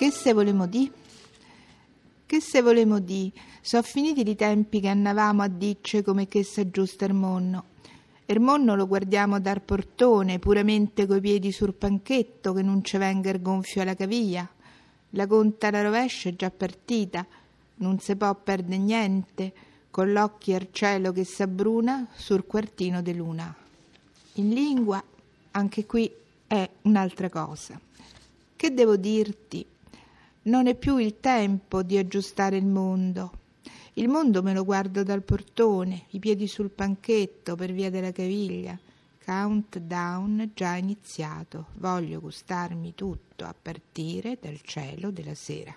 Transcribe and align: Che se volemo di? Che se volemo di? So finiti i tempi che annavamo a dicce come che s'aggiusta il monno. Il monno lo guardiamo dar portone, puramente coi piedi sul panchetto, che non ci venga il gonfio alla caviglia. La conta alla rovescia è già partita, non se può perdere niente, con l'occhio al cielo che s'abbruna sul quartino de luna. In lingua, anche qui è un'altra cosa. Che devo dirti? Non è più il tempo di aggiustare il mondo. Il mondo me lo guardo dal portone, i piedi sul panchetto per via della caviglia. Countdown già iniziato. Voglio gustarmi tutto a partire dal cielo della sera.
Che 0.00 0.10
se 0.10 0.32
volemo 0.32 0.66
di? 0.66 0.90
Che 2.24 2.40
se 2.40 2.62
volemo 2.62 3.00
di? 3.00 3.30
So 3.60 3.82
finiti 3.82 4.26
i 4.26 4.34
tempi 4.34 4.80
che 4.80 4.88
annavamo 4.88 5.42
a 5.42 5.48
dicce 5.48 6.02
come 6.02 6.26
che 6.26 6.42
s'aggiusta 6.42 7.04
il 7.04 7.12
monno. 7.12 7.64
Il 8.24 8.40
monno 8.40 8.74
lo 8.76 8.86
guardiamo 8.86 9.38
dar 9.40 9.60
portone, 9.60 10.38
puramente 10.38 11.06
coi 11.06 11.20
piedi 11.20 11.52
sul 11.52 11.74
panchetto, 11.74 12.54
che 12.54 12.62
non 12.62 12.82
ci 12.82 12.96
venga 12.96 13.28
il 13.28 13.42
gonfio 13.42 13.82
alla 13.82 13.94
caviglia. 13.94 14.48
La 15.10 15.26
conta 15.26 15.66
alla 15.66 15.82
rovescia 15.82 16.30
è 16.30 16.34
già 16.34 16.50
partita, 16.50 17.26
non 17.74 17.98
se 17.98 18.16
può 18.16 18.34
perdere 18.34 18.78
niente, 18.78 19.52
con 19.90 20.12
l'occhio 20.12 20.56
al 20.56 20.68
cielo 20.72 21.12
che 21.12 21.24
s'abbruna 21.24 22.08
sul 22.14 22.46
quartino 22.46 23.02
de 23.02 23.12
luna. 23.12 23.54
In 24.36 24.48
lingua, 24.48 25.04
anche 25.50 25.84
qui 25.84 26.10
è 26.46 26.66
un'altra 26.84 27.28
cosa. 27.28 27.78
Che 28.56 28.72
devo 28.72 28.96
dirti? 28.96 29.66
Non 30.42 30.66
è 30.66 30.74
più 30.74 30.96
il 30.96 31.20
tempo 31.20 31.82
di 31.82 31.98
aggiustare 31.98 32.56
il 32.56 32.64
mondo. 32.64 33.32
Il 33.94 34.08
mondo 34.08 34.42
me 34.42 34.54
lo 34.54 34.64
guardo 34.64 35.02
dal 35.02 35.22
portone, 35.22 36.06
i 36.10 36.18
piedi 36.18 36.46
sul 36.46 36.70
panchetto 36.70 37.56
per 37.56 37.72
via 37.72 37.90
della 37.90 38.10
caviglia. 38.10 38.78
Countdown 39.22 40.52
già 40.54 40.76
iniziato. 40.76 41.66
Voglio 41.74 42.20
gustarmi 42.20 42.94
tutto 42.94 43.44
a 43.44 43.54
partire 43.60 44.38
dal 44.40 44.60
cielo 44.62 45.10
della 45.10 45.34
sera. 45.34 45.76